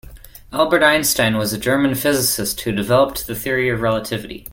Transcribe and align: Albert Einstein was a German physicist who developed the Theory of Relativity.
Albert 0.51 0.81
Einstein 0.81 1.37
was 1.37 1.53
a 1.53 1.59
German 1.59 1.93
physicist 1.93 2.59
who 2.61 2.71
developed 2.71 3.27
the 3.27 3.35
Theory 3.35 3.69
of 3.69 3.81
Relativity. 3.81 4.47